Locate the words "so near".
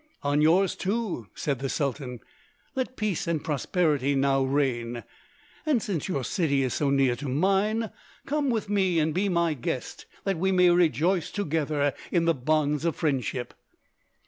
6.73-7.15